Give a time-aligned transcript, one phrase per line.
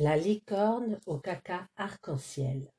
[0.00, 2.70] La licorne au caca arc-en-ciel.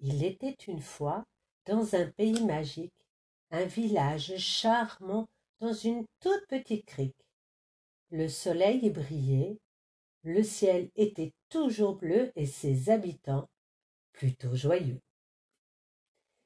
[0.00, 1.24] Il était une fois,
[1.64, 2.92] dans un pays magique,
[3.50, 5.26] un village charmant
[5.58, 7.24] dans une toute petite crique.
[8.10, 9.56] Le soleil brillait,
[10.22, 13.48] le ciel était toujours bleu et ses habitants
[14.12, 15.00] plutôt joyeux.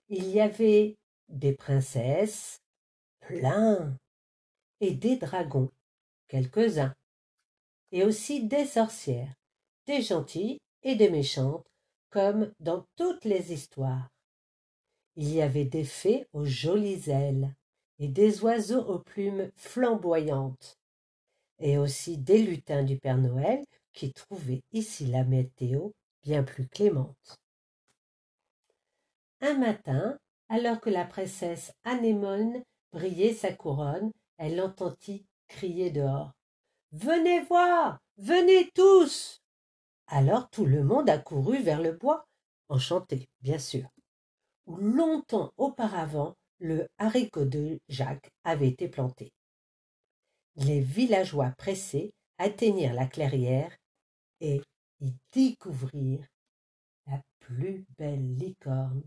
[0.06, 0.96] Il y avait
[1.28, 2.60] des princesses,
[3.18, 3.98] plein,
[4.78, 5.72] et des dragons,
[6.28, 6.94] quelques-uns,
[7.90, 9.34] et aussi des sorcières
[9.86, 11.66] des gentilles et des méchantes,
[12.10, 14.08] comme dans toutes les histoires.
[15.16, 17.54] Il y avait des fées aux jolies ailes,
[17.98, 20.78] et des oiseaux aux plumes flamboyantes,
[21.58, 25.90] et aussi des lutins du Père Noël qui trouvaient ici la météo
[26.22, 27.38] bien plus clémente.
[29.40, 36.32] Un matin, alors que la princesse Anémone brillait sa couronne, elle entendit crier dehors.
[36.92, 37.98] Venez voir.
[38.16, 39.41] Venez tous.
[40.14, 42.26] Alors tout le monde accourut vers le bois,
[42.68, 43.88] enchanté, bien sûr,
[44.66, 49.32] où longtemps auparavant le haricot de Jacques avait été planté.
[50.56, 53.74] Les villageois pressés atteignirent la clairière
[54.40, 54.60] et
[55.00, 56.28] y découvrirent
[57.06, 59.02] la plus belle licorne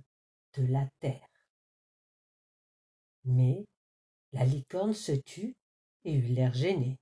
[0.57, 1.29] de la terre.
[3.25, 3.63] Mais
[4.33, 5.53] la licorne se tut
[6.03, 6.97] et eut l'air gênée.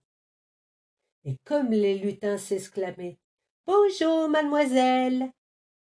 [1.23, 3.17] Et comme les lutins s'exclamaient
[3.65, 5.31] Bonjour, mademoiselle.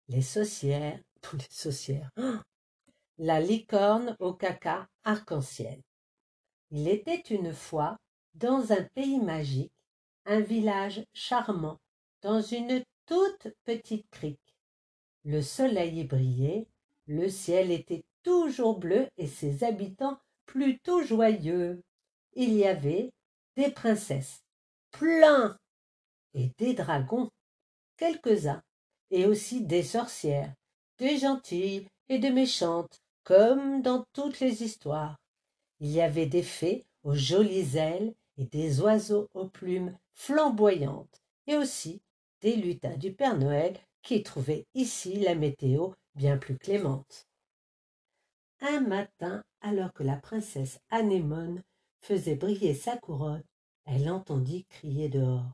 [0.06, 1.00] Les saucières,
[1.32, 2.12] les saucières.
[3.18, 5.82] La licorne au caca arc-en-ciel.
[6.70, 7.96] Il était une fois,
[8.34, 9.72] dans un pays magique,
[10.26, 11.80] un village charmant,
[12.22, 14.54] dans une toute petite crique.
[15.24, 16.68] Le soleil y brillait,
[17.06, 21.82] le ciel était toujours bleu et ses habitants plutôt joyeux.
[22.34, 23.10] Il y avait
[23.56, 24.44] des princesses,
[24.92, 25.58] plein,
[26.34, 27.30] et des dragons
[27.96, 28.62] quelques-uns,
[29.10, 30.52] et aussi des sorcières,
[30.98, 35.16] des gentilles et des méchantes, comme dans toutes les histoires.
[35.80, 41.56] Il y avait des fées aux jolies ailes et des oiseaux aux plumes flamboyantes, et
[41.56, 42.00] aussi
[42.40, 47.26] des lutins du Père Noël qui trouvaient ici la météo bien plus clémente.
[48.60, 51.62] Un matin, alors que la princesse Anémone
[52.00, 53.42] faisait briller sa couronne,
[53.84, 55.52] elle entendit crier dehors.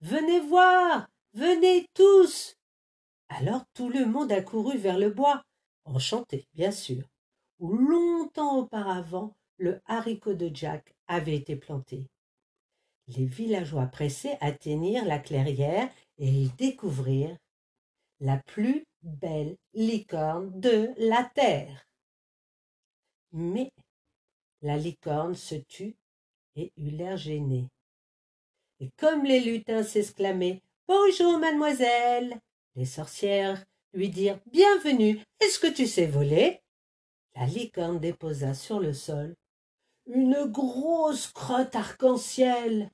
[0.00, 1.08] Venez voir.
[1.36, 2.56] Venez tous.
[3.28, 5.42] Alors tout le monde accourut vers le bois,
[5.84, 7.04] enchanté, bien sûr,
[7.58, 12.06] où longtemps auparavant le haricot de Jack avait été planté.
[13.08, 17.36] Les villageois pressés atteignirent la clairière et y découvrirent
[18.20, 21.86] la plus belle licorne de la terre.
[23.32, 23.70] Mais
[24.62, 25.96] la licorne se tut
[26.54, 27.68] et eut l'air gênée.
[28.80, 32.38] Et comme les lutins s'exclamaient Bonjour, mademoiselle.
[32.76, 35.20] Les sorcières lui dirent Bienvenue.
[35.40, 36.60] Est-ce que tu sais voler?
[37.34, 39.34] La licorne déposa sur le sol
[40.06, 42.90] une grosse crotte arc-en-ciel.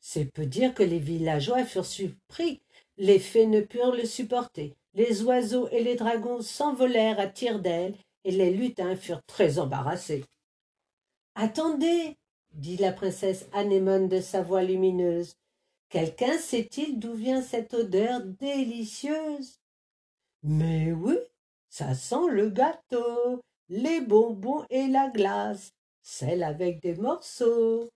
[0.00, 2.62] C'est peu dire que les villageois furent surpris.
[2.96, 4.74] Les fées ne purent le supporter.
[4.94, 10.24] Les oiseaux et les dragons s'envolèrent à tire d'aile et les lutins furent très embarrassés.
[11.34, 12.16] Attendez,
[12.52, 15.34] dit la princesse Anémone de sa voix lumineuse.
[15.88, 19.60] Quelqu'un sait-il d'où vient cette odeur délicieuse?
[20.42, 21.16] Mais oui,
[21.68, 27.88] ça sent le gâteau, les bonbons et la glace, celle avec des morceaux.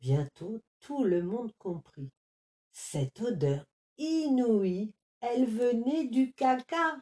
[0.00, 2.10] Bientôt tout le monde comprit.
[2.72, 3.64] Cette odeur
[3.98, 6.98] inouïe, elle venait du caca.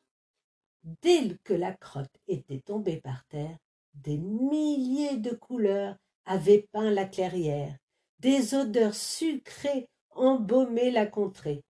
[1.03, 3.56] Dès que la crotte était tombée par terre,
[3.94, 7.76] des milliers de couleurs avaient peint la clairière
[8.20, 11.62] des odeurs sucrées embaumaient la contrée.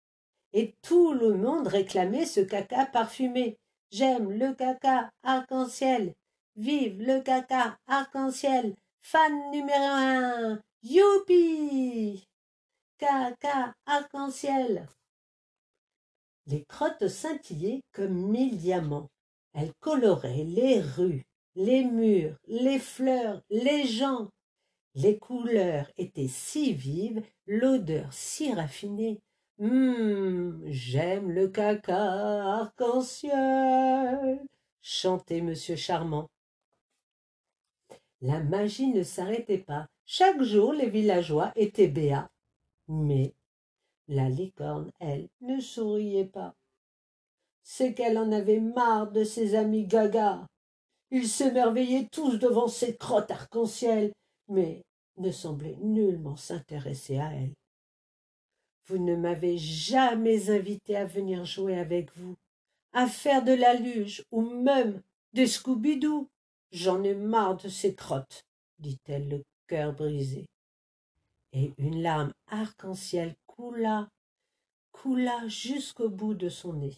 [0.54, 3.58] Et tout le monde réclamait ce caca parfumé.
[3.92, 6.14] J'aime le caca arc-en-ciel.
[6.56, 8.76] Vive le caca arc-en-ciel.
[9.02, 10.62] Fan numéro un.
[10.84, 12.24] Youpi.
[12.98, 14.88] Caca arc-en-ciel.
[16.48, 19.10] Les crottes scintillaient comme mille diamants.
[19.54, 21.26] Elles coloraient les rues,
[21.56, 24.30] les murs, les fleurs, les gens,
[24.98, 29.22] les couleurs étaient si vives, l'odeur si raffinée.
[29.60, 34.44] Hum, j'aime le caca arc-en-ciel,
[34.82, 36.28] chantait Monsieur Charmant.
[38.22, 39.88] La magie ne s'arrêtait pas.
[40.06, 42.32] Chaque jour, les villageois étaient béats.
[42.88, 43.36] Mais
[44.08, 46.56] la licorne, elle, ne souriait pas.
[47.62, 50.48] C'est qu'elle en avait marre de ses amis gaga.
[51.12, 54.12] Ils s'émerveillaient tous devant cette crotte arc-en-ciel,
[54.48, 54.84] mais
[55.18, 57.54] ne semblait nullement s'intéresser à elle.
[58.88, 62.38] vous ne m'avez jamais invité à venir jouer avec vous,
[62.94, 65.02] à faire de la luge ou même
[65.34, 66.30] des Scooby-Doo.
[66.72, 68.46] J'en ai marre de ces crottes,
[68.80, 70.46] dit-elle le cœur brisé.
[71.52, 74.10] Et une larme arc-en-ciel coula,
[74.92, 76.98] coula jusqu'au bout de son nez.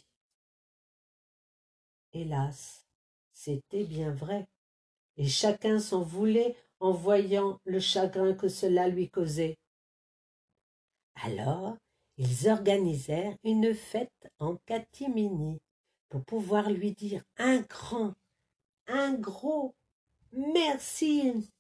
[2.14, 2.86] Hélas,
[3.32, 4.48] c'était bien vrai,
[5.20, 9.58] et chacun s'en voulait en voyant le chagrin que cela lui causait.
[11.16, 11.76] Alors,
[12.16, 15.60] ils organisèrent une fête en catimini
[16.08, 18.16] pour pouvoir lui dire un grand,
[18.88, 19.76] un gros
[20.32, 21.52] merci.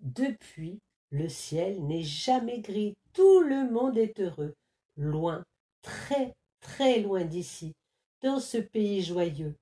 [0.00, 0.80] Depuis,
[1.10, 4.54] le ciel n'est jamais gris, tout le monde est heureux,
[4.96, 5.44] loin,
[5.82, 7.74] très, très loin d'ici,
[8.22, 9.54] dans ce pays joyeux.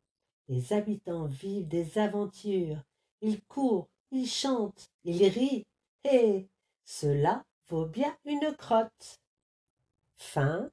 [0.49, 2.83] Les habitants vivent des aventures,
[3.21, 5.65] ils courent, ils chantent, ils rient,
[6.05, 6.49] et
[6.85, 9.21] cela vaut bien une crotte.
[10.17, 10.71] Fin